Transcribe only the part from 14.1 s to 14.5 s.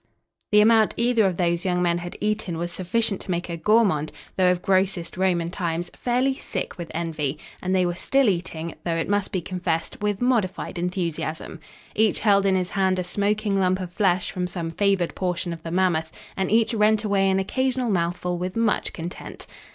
from